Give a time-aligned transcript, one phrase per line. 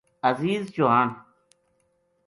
[0.29, 1.09] عزیز چوہان